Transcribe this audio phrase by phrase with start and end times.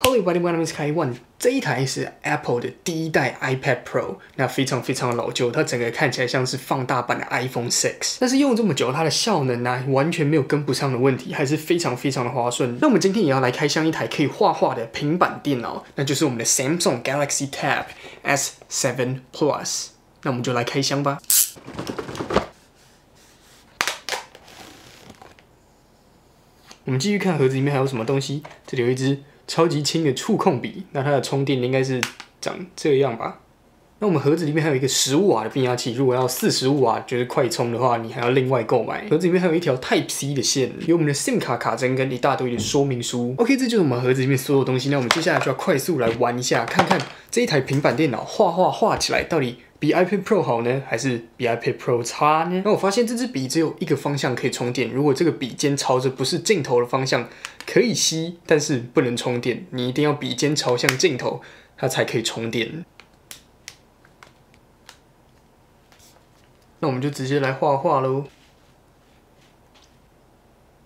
[0.00, 1.12] Hello everybody, my name is Kai Wan。
[1.38, 8.16] 这一台是 Apple 的第一代 iPad Pro，那非常非常的老旧，它整个看起来像是放大版的 iPhone 6。
[8.20, 12.78] 但是用这么久，它的效能呢完全没有跟不上的问题，还是非常非常的滑顺。
[12.80, 17.84] 那我们今天也要来开箱一台可以画画的平板电脑，那就是我们的 Samsung Galaxy Tab
[18.24, 19.88] S7 Plus。
[20.22, 21.18] 那我们就来开箱吧。
[26.84, 29.22] 我们继续看盒子里面还有什么东西，这里有一只。
[29.48, 32.00] 超级轻的触控笔，那它的充电应该是
[32.40, 33.40] 长这样吧？
[34.00, 39.08] 那我们盒子里面还有一个十五瓦的变压器，如果要四十五瓦就是快充的话，你还要另外购买。
[39.10, 43.34] 盒子里面还有一条 Type C 的线，有我们的 SIM 卡卡针跟一大堆的说明书。
[43.38, 44.88] OK，这就是我们盒子里面所有东西。
[44.90, 46.96] 那我们接下来就要快速来玩一下，看看
[47.28, 49.56] 这一台平板电脑画画画起来到底。
[49.80, 52.62] 比 iPad Pro 好呢，还是比 iPad Pro 差呢？
[52.64, 54.90] 那我发现这支笔只有一个方向可以充电。
[54.90, 57.28] 如果这个笔尖朝着不是镜头的方向，
[57.64, 59.66] 可以吸，但是不能充电。
[59.70, 61.40] 你一定要笔尖朝向镜头，
[61.76, 62.84] 它才可以充电。
[66.80, 68.24] 那我们就直接来画画喽。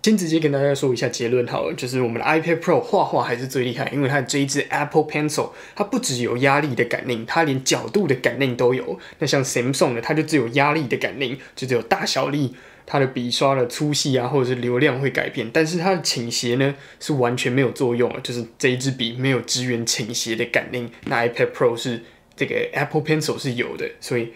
[0.00, 8.98] 先直接跟大家说一下结论好了，就是我们的 iPad Pro 画画还是最厉害，因为它这一支 Apple Pencil，它不只有压力的感应，它连角度的感应都有。
[9.18, 12.54] 那像 Samsung 的，它就只有压力的感应，就只有大小力，
[12.86, 20.90] 它的笔刷的粗细啊，或者是流量会改变，但是它的倾斜呢是完全没有作用了，就是这一支笔没有支援倾斜的感应。
[21.04, 22.02] 那 iPad Pro 是
[22.34, 24.32] 这个 Apple Pencil 是有的，所以。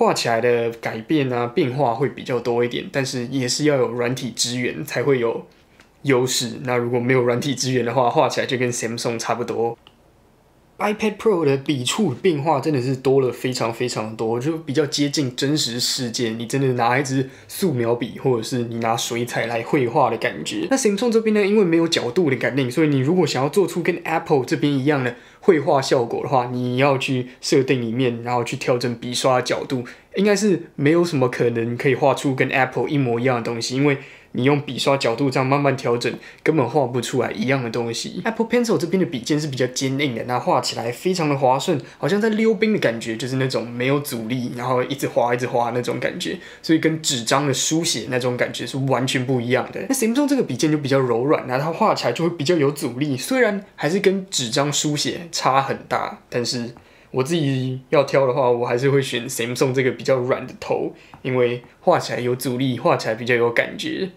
[0.00, 5.46] 画起来的改变啊，变化会比较多一点，但是也是要有软体支援才会有
[6.04, 6.60] 优势。
[6.62, 9.76] 那如果没有软体支援的话，画起来就跟 Samsung 差不多。
[10.80, 16.30] iPad Pro 的笔触变化真的是多了非常非常多，就比较接近真实世界。
[16.30, 20.66] 你真的拿一支素描笔，或者是你拿水彩来绘画的感觉。
[20.70, 29.84] 那 Samsung 这边呢，因为没有角度的感应，所以你如果想要做出跟 Apple 这边一样的绘画效果的话，你要去设定里面，然后去调整笔刷角度，
[30.16, 33.98] 应该是没有什么可能可以画出跟 Apple 一模一样的东西，因为。
[34.32, 38.20] 你用笔刷角度这样慢慢调整，根本画不出来一样的东西。
[38.24, 49.80] Apple Pencil 这边的笔尖是比较坚硬的，那画起来非常的滑顺，好像在溜冰的感觉，就是那种没有阻力，然后一直滑一直滑那种感觉，所以跟纸张的书写那种感觉是完全不一样的。
[49.88, 56.70] 那 Samsung 这个笔尖就比较柔软，那它画起来就会比较有阻力，虽然还是跟纸张书写差很大，但是。
[57.12, 64.08] 我自己要挑的话，我还是会选 Samsung 这个比较软的头，因为画起来有阻力，画起来比较有感觉。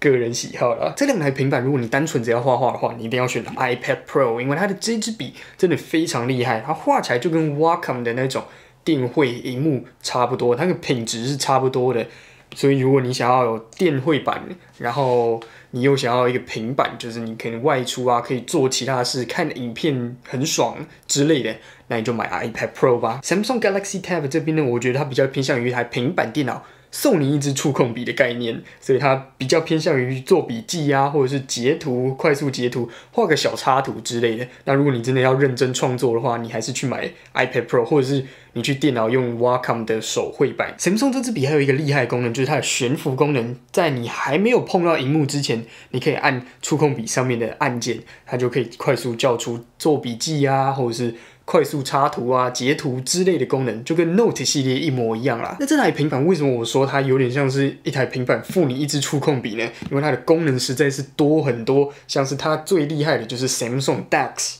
[0.00, 0.92] 个人喜好了。
[0.96, 8.44] 这两台平板，如果你单纯只要画画的话，你一定要选 iPad Pro，因为它的这支笔真的非常厉害，它画起来就跟 Wacom 的那种
[8.84, 12.06] 电绘荧幕差不多，它的品质是差不多的。
[12.54, 14.42] 所以如果你想要有电绘版，
[14.78, 15.38] 然后
[15.72, 21.54] 你又想要一个平板，就是你可能外出啊，可以做其他事，看影片很爽之类的，
[21.88, 23.20] 那你就买 iPad Pro 吧。
[23.22, 26.64] Samsung Galaxy Tab 这边呢，我觉得它比较偏向于一台平板电脑。
[26.90, 34.46] 送你一支触控笔的概念，所以它比较偏向于做笔记啊，或者是截图、快速截图、画个小插图之类的。
[34.64, 40.74] 那如果你真的要认真创作的话，你还是去买 iPad Pro，或者是你去电脑用 Wacom 的手绘版。
[40.78, 51.14] Samsung 这支笔还有一个厉害功能，就是它的悬浮功能，在你还没有碰到荧幕之前，你可以按触控笔上面的按键，它就可以快速叫出做笔记啊，或者是。
[51.50, 55.56] 快速插图啊、截图之类的功能，就跟 Note 系列一模一样啦。
[55.58, 59.62] 那这台平板为什么我说它有点像是一台平板附你一支触控笔呢？
[59.90, 64.56] 因为它的功能实在是多很多，像是它最厉害的就是 Samsung DeX。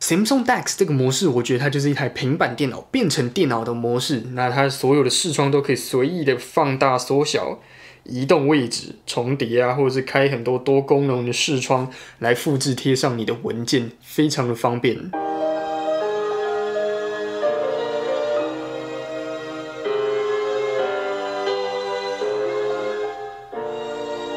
[0.00, 4.22] Samsung DeX 这个模式，我觉得它就是一台平板电脑变成电脑的模式。
[4.32, 7.60] 那它所有的视窗都可以随意的放大、缩小、
[8.04, 15.21] 移动位置、重叠啊，或者是开很多多功能的视窗来复制贴上你的文件，非常的方便。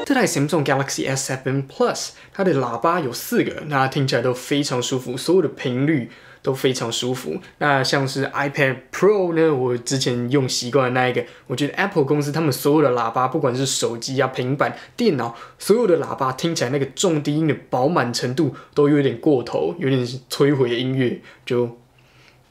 [0.05, 6.11] 这台 Samsung Galaxy S7 Plus，它的喇叭有四个，那听起来都非常舒服，所有的频率
[6.43, 7.41] 都非常舒服。
[7.57, 21.79] 那像是 iPad Pro 呢，我之前用习惯的那一个，我觉得 Apple 公司他们所有的喇叭，不管是手机啊、平板、电脑，所有的喇叭听起来那个重低音的饱满程度都有点过头，有点摧毁音乐，就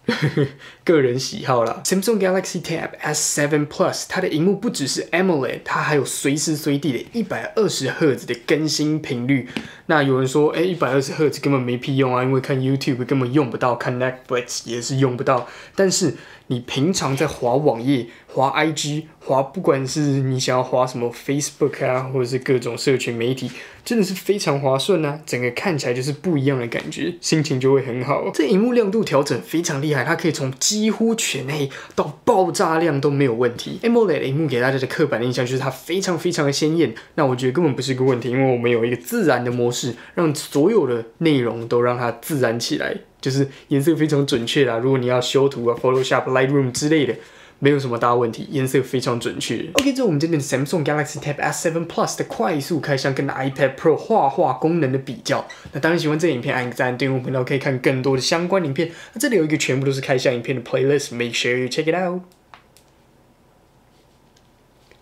[0.85, 1.81] 个人喜好啦。
[1.85, 9.49] Samsung Galaxy Tab S7 Plus 它的荧幕不只是 AMOLED，它还有随时随地的一百二十赫兹的更新频率。
[9.87, 15.47] 那有人说，哎，一百二十赫兹根本没屁用啊，因为看 YouTube 根本用不到，看 Netflix 也是用不到。
[15.77, 16.15] 但是
[16.47, 23.51] 你平常在滑网页、滑 IG、滑，不管是你想要滑什么 Facebook 啊，或者是各种社群媒体，
[23.85, 25.21] 真的是非常划算啊！
[25.27, 28.31] 整个看起来就是不一样的感觉，心情就会很好。
[28.33, 33.79] 这荧幕亮度调整非常厉害，它可以从几乎全黑到爆炸亮都没有问题。
[33.82, 44.79] AMOLED 荧幕给大家的刻板印象就是它非常非常的鲜艳，那我觉得根本不是一个问题，因为我们有一个自然的模式，让所有的内容都让它自然起来，就是颜色非常准确啦。
[44.79, 47.14] 如果你要修图啊，Photoshop、Lightroom 之类的。
[47.59, 49.71] 没有什么大问题，颜色非常准确。
[49.75, 55.47] OK，这是我们今天的 Samsung Galaxy Tab S7 Plus 的快速开箱跟 iPad Pro 画画功能的比较。
[55.73, 58.91] 那当然喜欢这个影片，按个赞，订阅我频道可以看更多的相关影片。
[59.15, 62.23] 那这里有一个全部都是开箱影片的 playlist，make sure you check it out。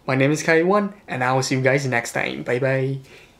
[0.04, 2.42] My name is Kai One，and I will see you guys next time.
[2.44, 3.31] Bye bye.